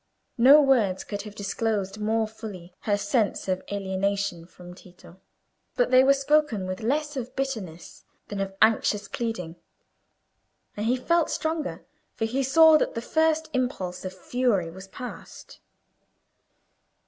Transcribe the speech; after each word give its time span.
No 0.39 0.59
words 0.63 1.03
could 1.03 1.21
have 1.21 1.35
disclosed 1.35 1.99
more 1.99 2.27
fully 2.27 2.73
her 2.89 2.97
sense 2.97 3.47
of 3.47 3.61
alienation 3.71 4.47
from 4.47 4.73
Tito; 4.73 5.17
but 5.75 5.91
they 5.91 6.03
were 6.03 6.15
spoken 6.15 6.65
with 6.65 6.81
less 6.81 7.15
of 7.15 7.35
bitterness 7.35 8.03
than 8.27 8.39
of 8.39 8.55
anxious 8.63 9.07
pleading. 9.07 9.57
And 10.75 10.87
he 10.87 10.97
felt 10.97 11.29
stronger, 11.29 11.85
for 12.15 12.25
he 12.25 12.41
saw 12.41 12.77
that 12.79 12.95
the 12.95 13.01
first 13.03 13.51
impulse 13.53 14.03
of 14.03 14.11
fury 14.11 14.71
was 14.71 14.87
past. 14.87 15.59